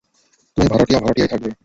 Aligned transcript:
তুমি 0.57 0.67
ভাড়াটিয়া, 0.67 0.99
ভাড়াটিয়াই 0.99 1.29
থাকবা। 1.29 1.51